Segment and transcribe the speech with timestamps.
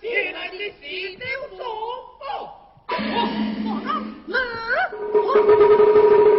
[0.00, 0.80] 起来，你四
[1.18, 1.24] 九
[1.56, 1.66] 总
[2.20, 2.24] 暴！
[2.88, 2.92] 我
[3.64, 3.68] 我
[4.28, 4.30] 我
[6.30, 6.35] 我。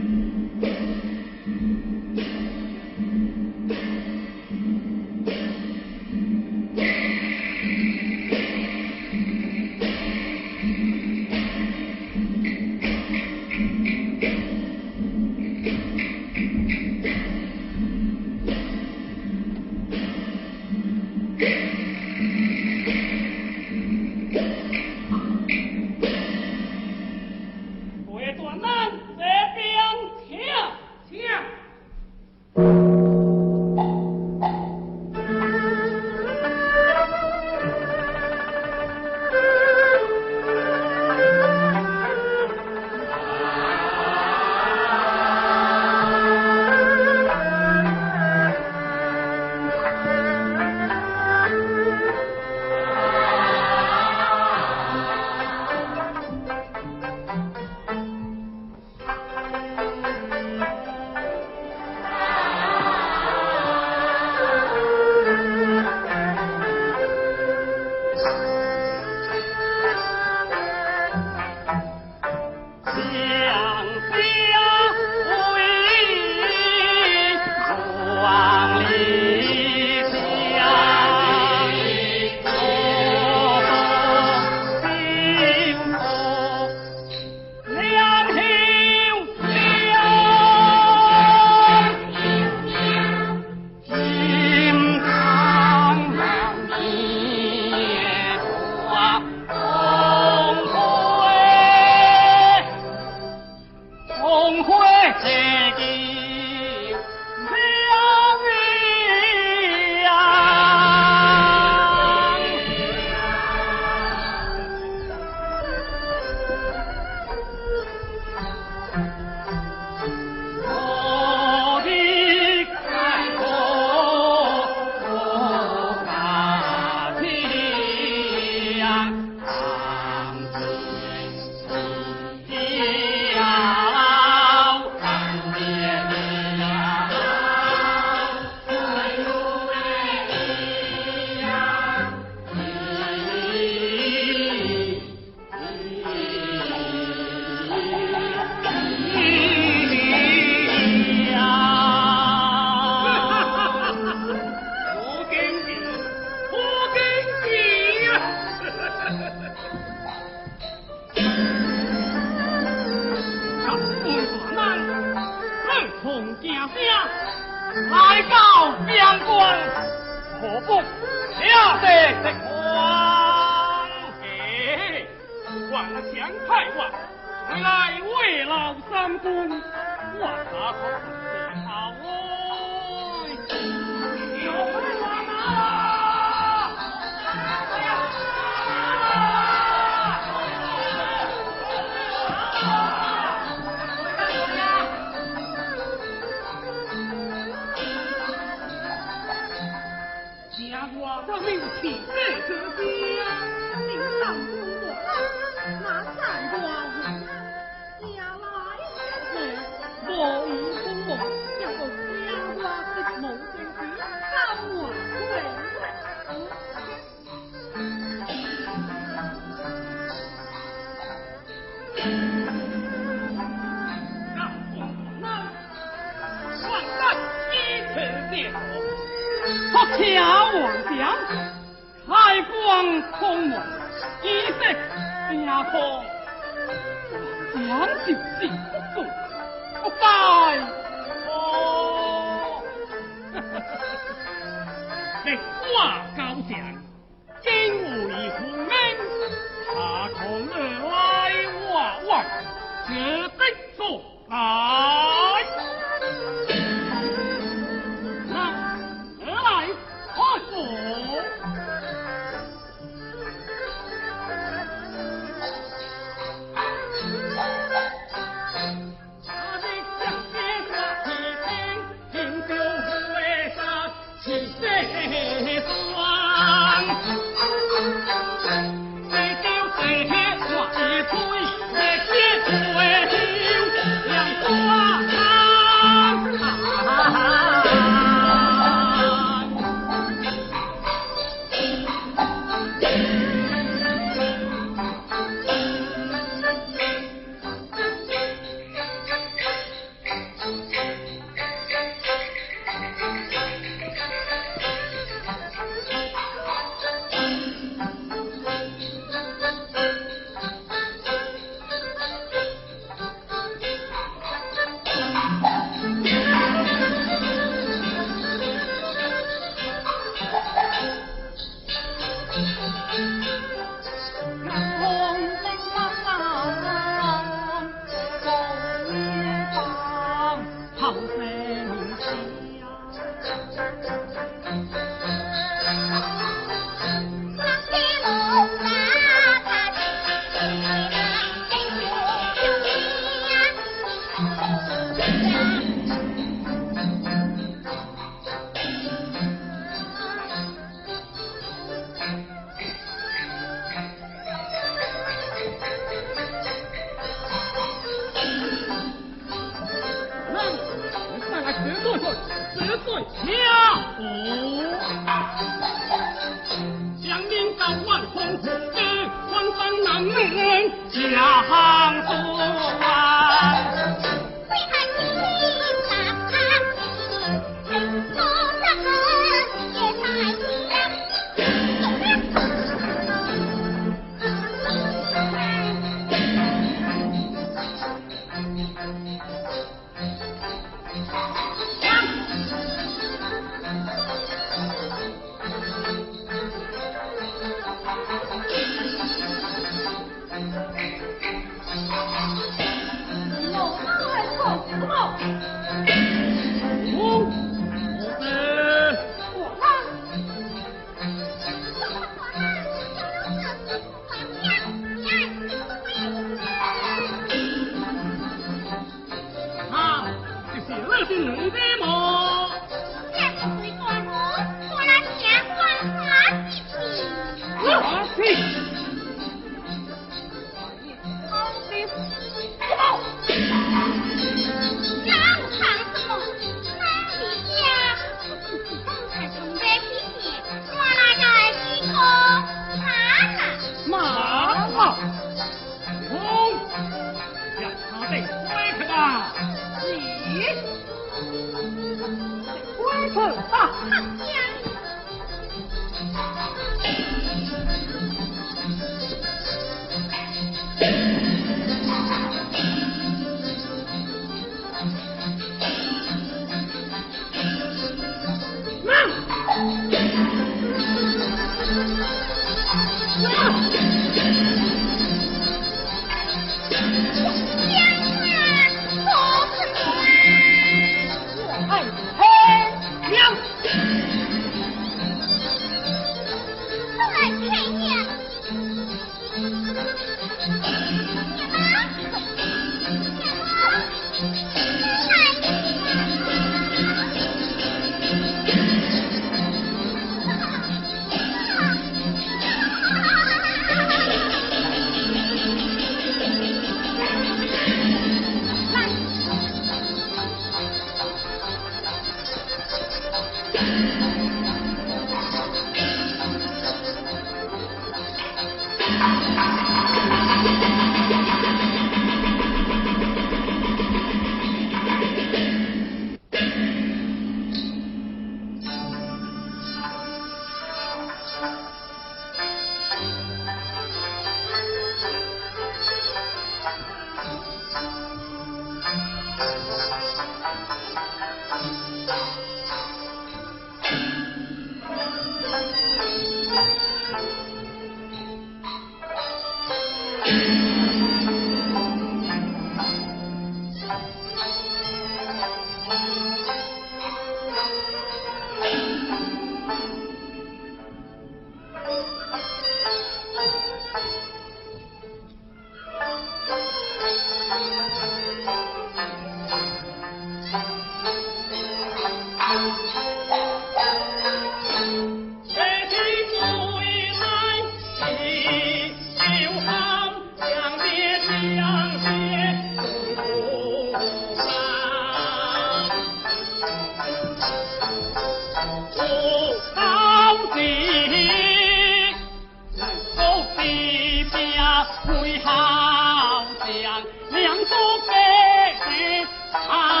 [597.71, 599.27] 不开心。
[599.69, 600.00] 啊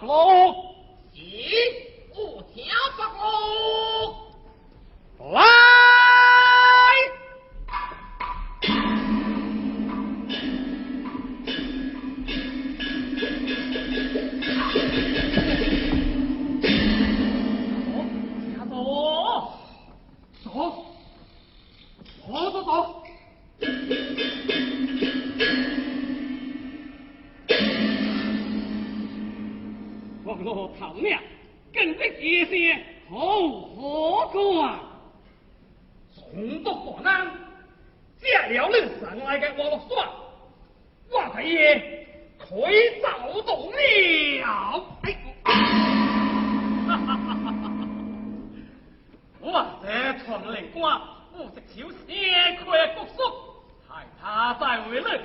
[0.00, 0.54] 老
[54.92, 55.18] 回来。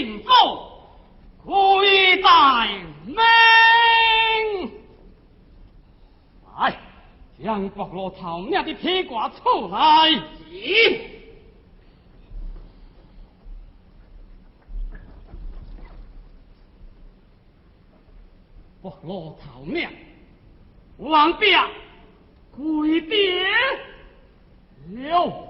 [0.00, 0.30] 将进走，
[1.44, 2.68] 贵在
[3.04, 3.16] 命。
[6.56, 6.74] 来，
[7.42, 10.10] 将白罗头命的铁挂出来。
[18.82, 19.86] 白罗头命，
[20.96, 21.58] 王兵
[22.50, 23.44] 跪点
[24.94, 25.49] 了。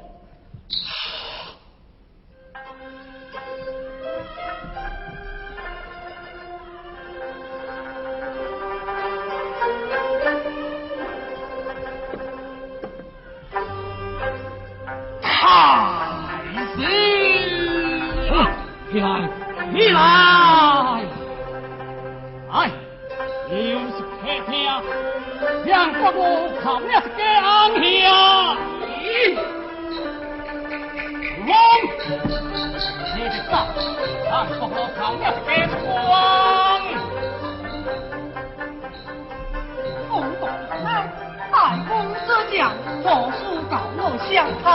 [19.01, 19.09] 起来，
[19.73, 19.99] 起来！
[22.53, 22.71] 哎，
[23.49, 23.57] 又
[23.97, 24.53] 是客厅，
[25.65, 26.21] 让国母
[26.63, 27.19] 看了是干
[27.81, 27.81] 下。
[31.47, 31.51] 王，
[33.17, 33.53] 你的杀，
[34.29, 35.49] 让国母看了是干
[35.81, 35.89] 光。
[40.11, 40.43] 公公
[40.85, 41.09] 啊，
[41.51, 41.55] 大
[41.89, 41.91] 公
[42.27, 42.59] 之将，
[43.03, 44.31] 何事告我相
[44.63, 44.69] 台？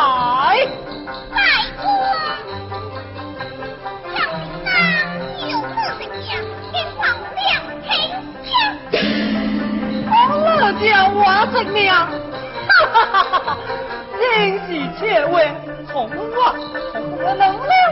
[1.30, 1.38] 大
[1.84, 1.86] 公。
[10.82, 11.20] 叫我
[11.54, 12.08] 怎样？
[12.68, 13.58] 哈哈哈哈哈！
[14.20, 15.36] 人是千万，
[15.88, 16.16] 从我
[17.18, 17.85] 我能力。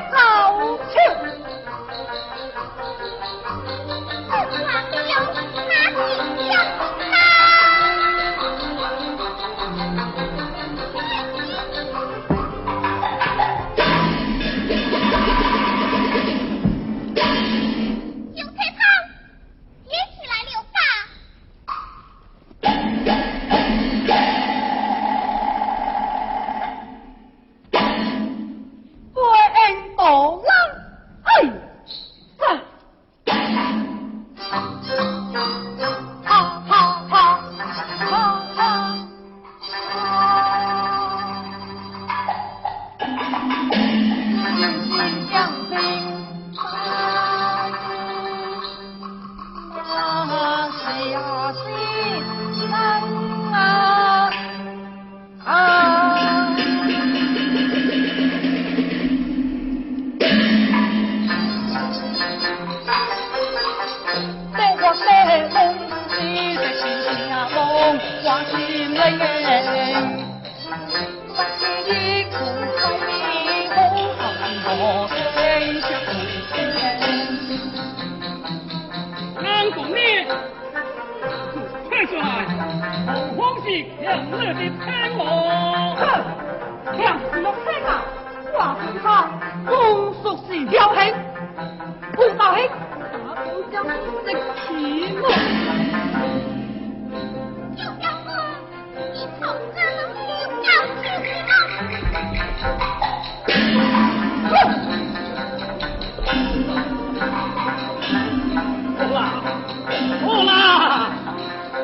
[110.25, 111.11] 我啦，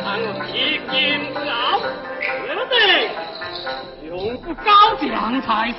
[0.01, 0.97] 那我一定
[1.33, 1.51] 不要，
[2.55, 2.73] 不对
[4.07, 4.67] 永不搞
[4.99, 5.77] 僵才行。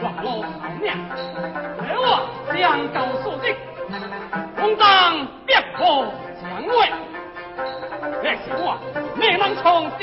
[0.00, 0.82] 抓牢汤，来
[1.96, 2.02] 我
[2.54, 2.60] 江
[2.92, 3.26] 州送。
[9.62, 10.02] 红花。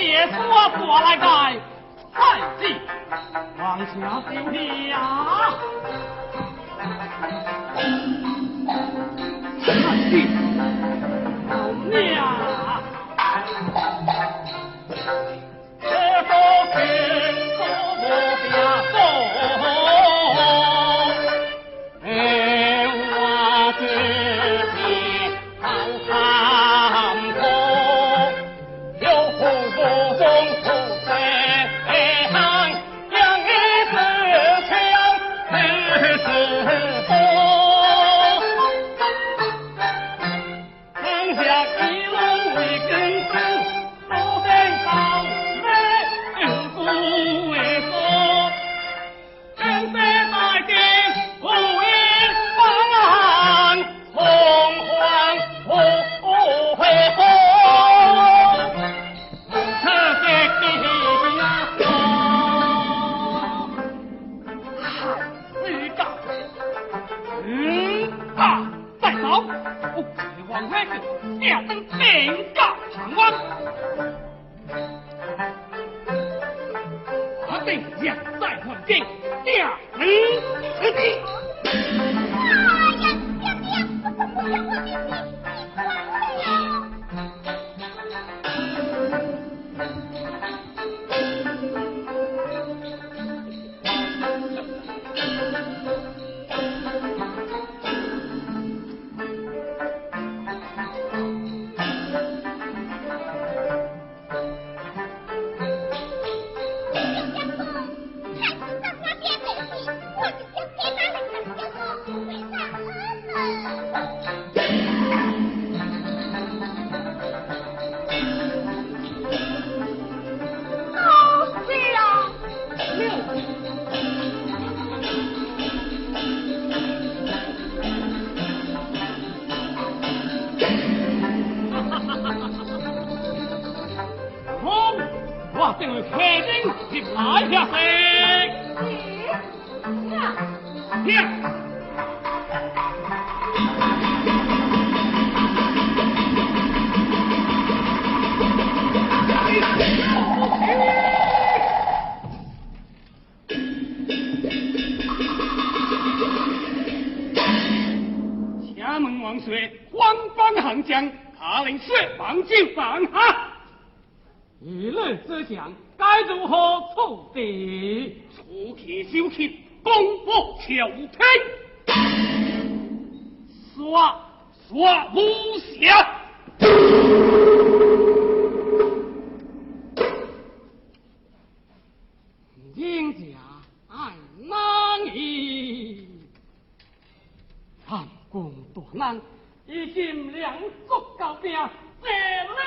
[191.49, 191.57] 国交兵，
[192.01, 192.07] 这
[192.43, 192.57] 领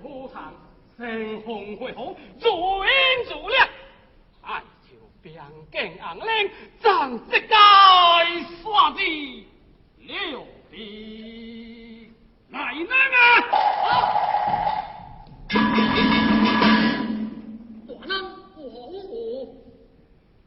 [0.00, 0.52] 土上。
[0.98, 2.90] 生红会红，如烟
[3.30, 3.68] 如亮，
[4.42, 4.90] 爱就
[5.22, 7.56] 边境硬领，战绩该
[8.62, 8.98] 刷子
[9.98, 12.12] 六弟
[12.50, 12.92] 来人啊！
[17.88, 18.12] 大难
[18.54, 18.58] 不
[19.00, 19.10] 好，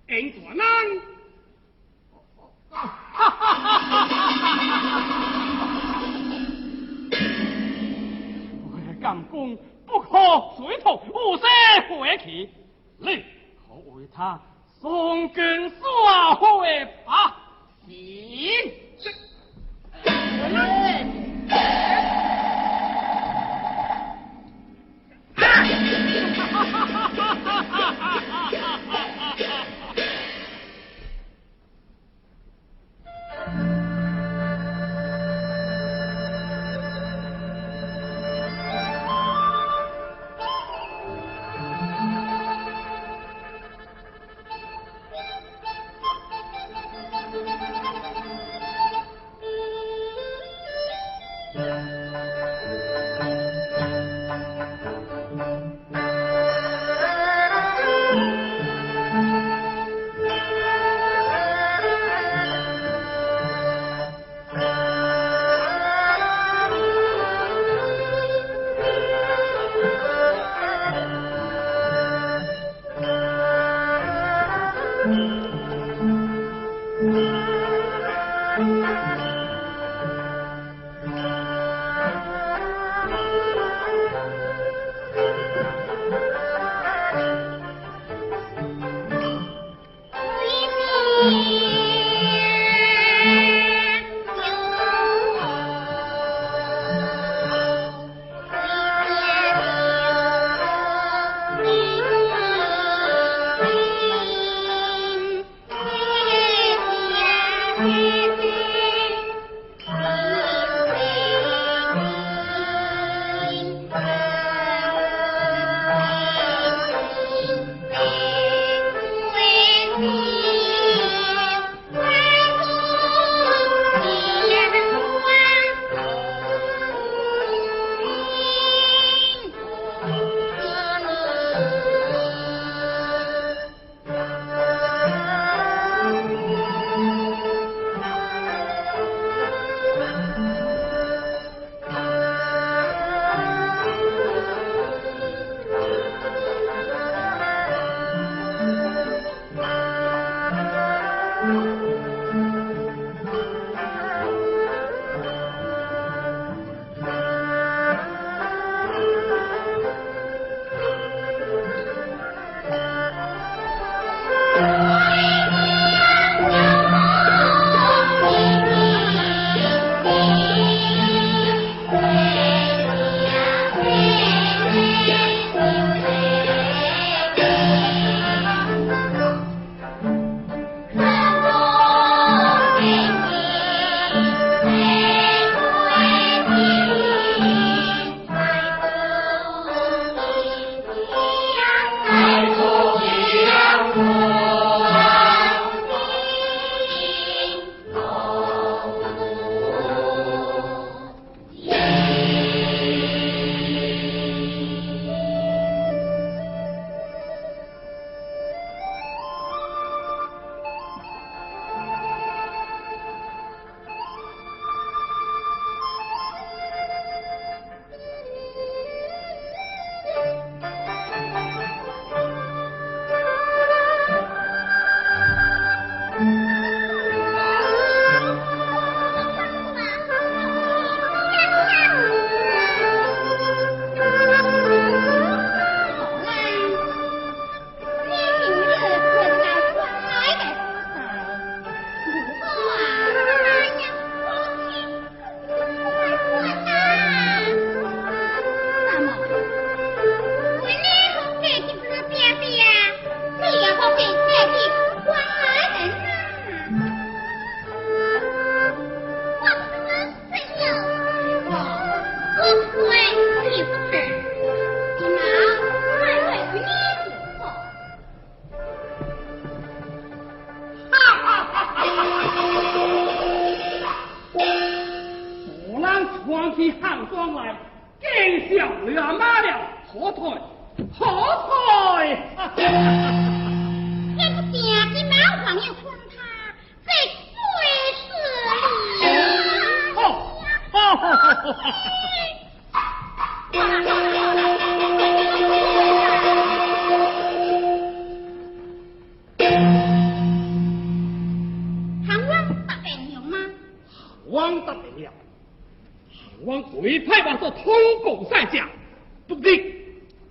[0.07, 0.63] 应大难！
[2.69, 2.73] 哈
[3.11, 4.07] 哈哈哈哈
[4.79, 5.44] 哈！
[9.05, 10.17] 敢攻，不可
[10.57, 11.45] 随同无色
[11.87, 12.49] 回去。
[12.97, 13.17] 你
[13.67, 14.41] 可为他
[14.81, 16.63] 送根耍火
[17.05, 17.37] 吧？
[17.87, 17.93] 行。
[25.35, 27.84] 哈哈哈哈哈哈！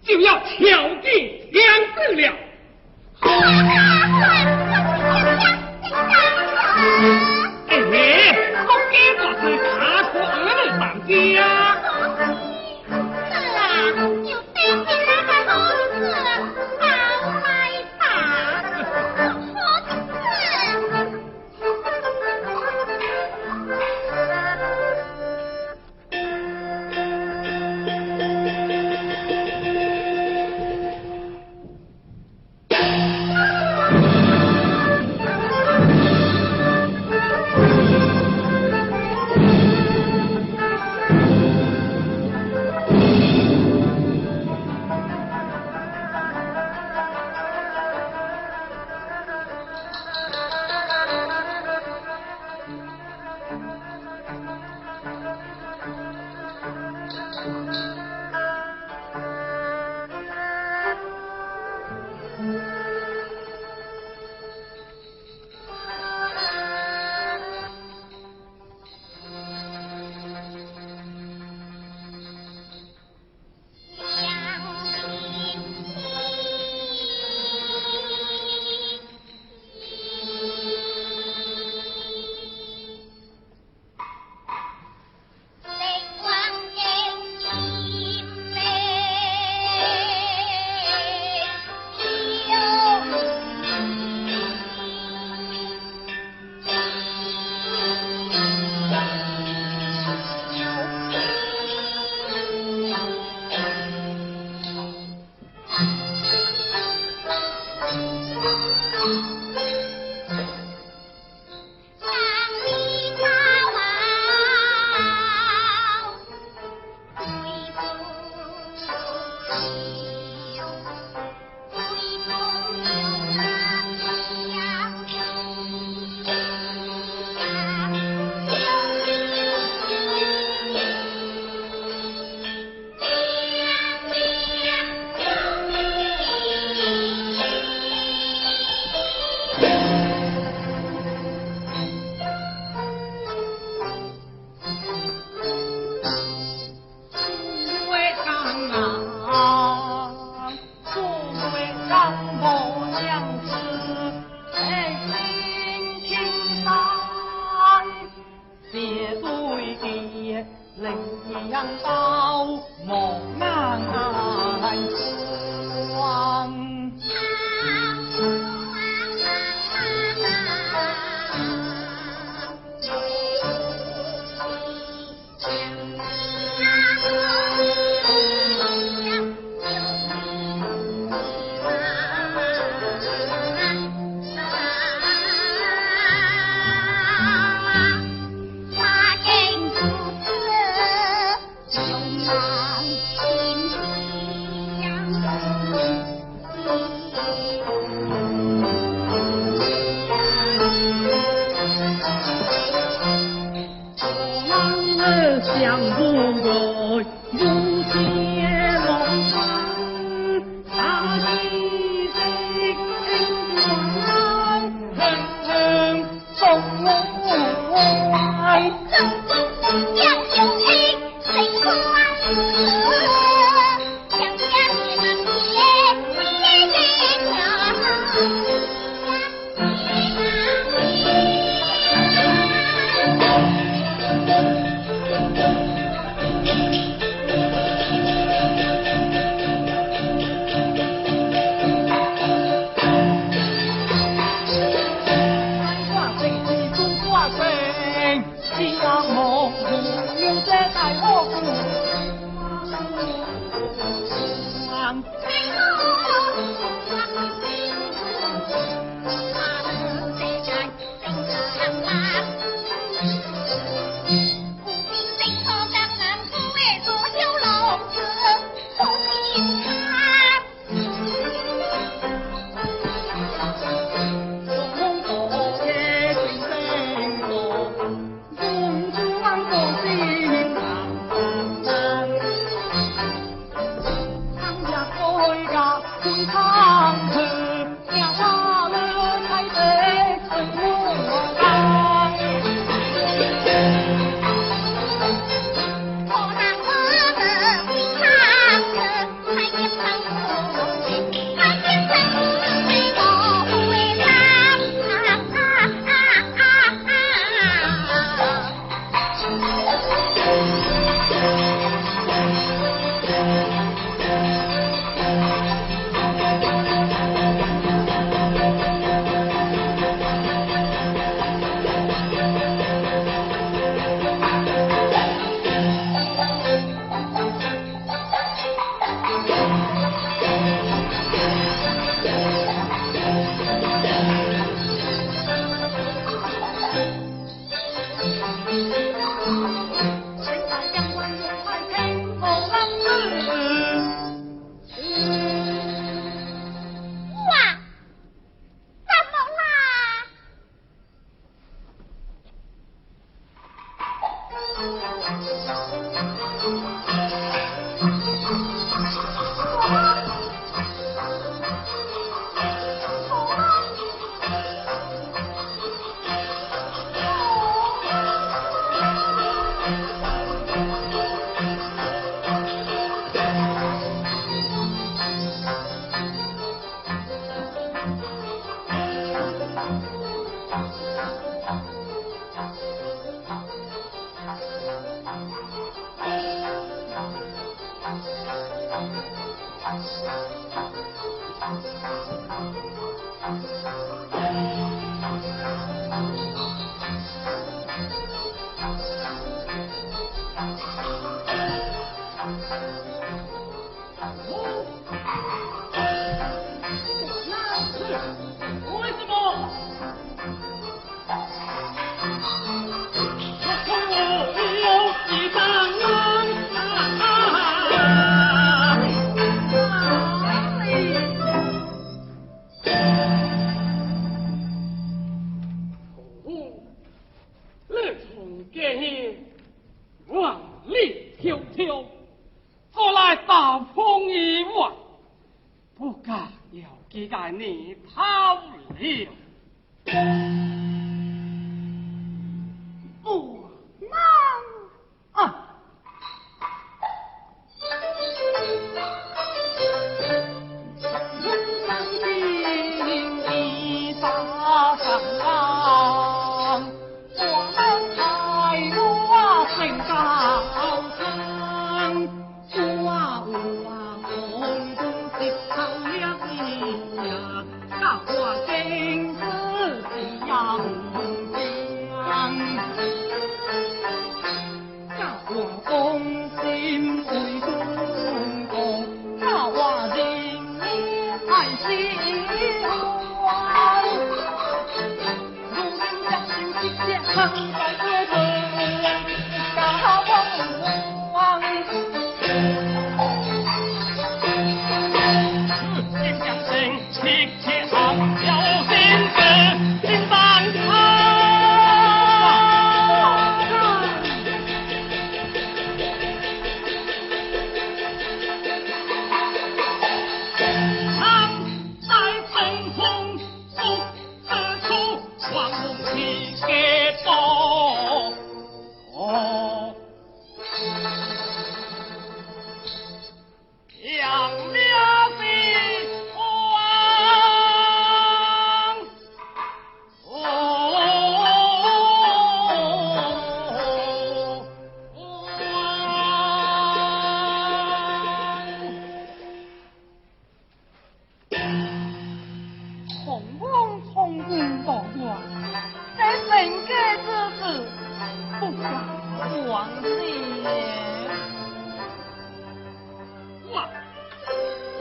[0.07, 1.65] 就要巧计两
[1.97, 2.33] 计了。
[7.69, 7.79] 哎，
[8.67, 8.71] 我
[11.07, 11.54] 给。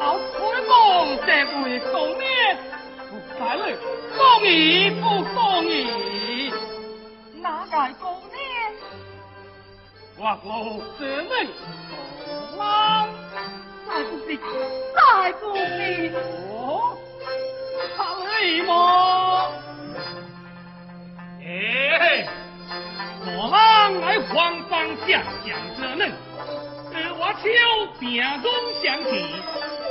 [0.04, 1.32] 老的梦，这
[1.64, 2.28] 位公爷，
[3.10, 3.64] 不该了，
[4.18, 5.02] 公爷不
[5.34, 6.52] 公爷，
[7.42, 8.36] 哪该公爷？
[10.18, 10.52] 我老
[11.00, 11.48] 这位
[12.58, 13.08] 老
[13.88, 14.38] 再不必，
[14.94, 16.12] 再不必，
[16.50, 16.98] 我
[17.96, 18.72] 他累吗？
[21.40, 22.28] 哎，
[23.26, 24.74] 我郎来黄方
[25.08, 25.48] 家，想
[25.80, 26.12] 着恁，
[27.18, 27.44] 我求
[28.02, 28.46] 别中
[28.82, 29.12] 相起。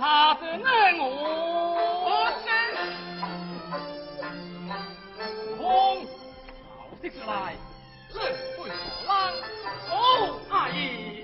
[0.00, 1.04] 他是爱我。
[2.06, 2.08] 我
[2.40, 2.48] 是。
[5.58, 5.62] 好
[7.02, 7.30] 的是来，
[8.10, 8.14] 这
[8.56, 8.74] 会好
[9.06, 9.10] 浪。
[9.90, 9.92] 哦，
[10.48, 11.19] 阿姨。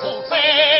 [0.00, 0.73] 除非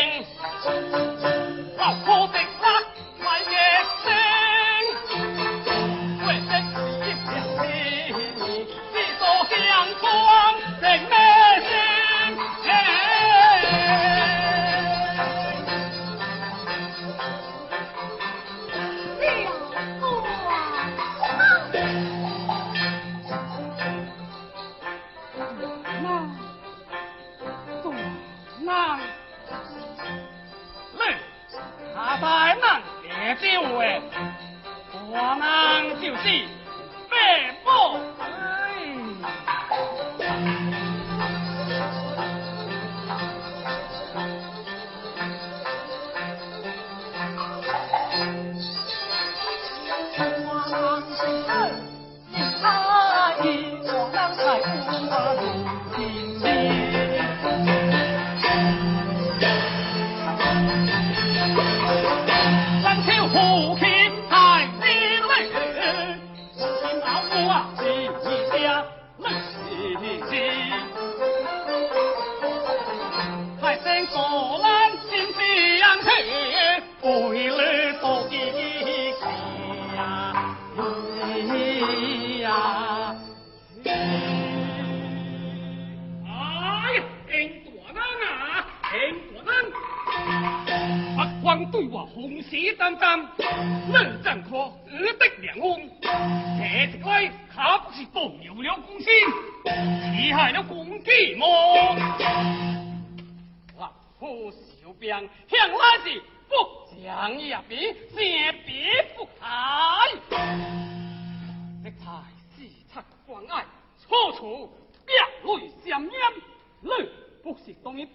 [117.45, 118.09] 不是当你太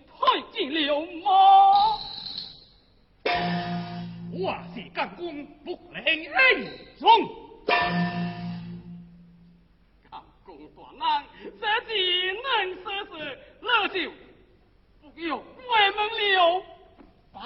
[0.53, 1.31] 见了吗？
[4.33, 6.35] 我是干军，不能认
[6.99, 7.09] 怂。
[7.64, 7.72] 干
[10.45, 11.01] 军大人，
[11.61, 11.89] 这是
[12.43, 12.43] 难
[12.83, 14.11] 说事，那就
[15.01, 15.99] 不用外门
[16.35, 16.37] 了。
[17.35, 17.39] 啊。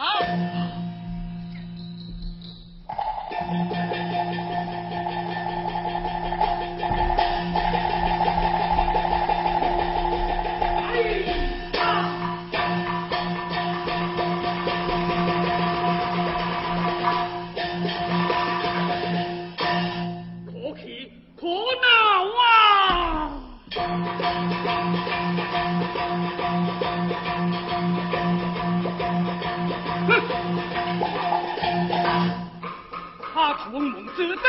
[34.17, 34.43] 只得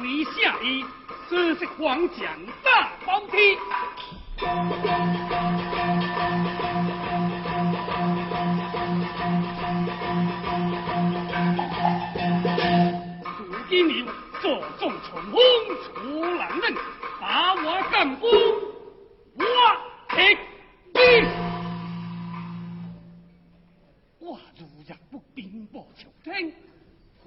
[0.00, 0.84] 为下衣，
[1.28, 2.28] 收拾黄蒋
[2.62, 3.58] 大方梯。
[13.38, 14.04] 如今你
[14.40, 15.40] 坐重重风，
[15.82, 16.74] 出难任，
[17.20, 18.16] 把我干。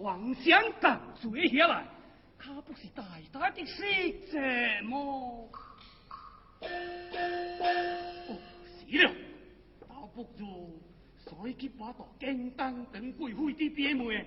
[0.02, 1.86] 妄想港追下来，
[2.39, 4.39] 他不是大大的使者
[4.84, 5.47] 么？
[6.62, 8.38] 哦，
[8.89, 9.12] 是了，
[9.88, 10.82] 倒不如
[11.18, 14.26] 所以去把大京丹等贵妃的爹们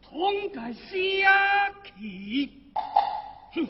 [0.00, 2.50] 通个下去。
[3.52, 3.66] 哼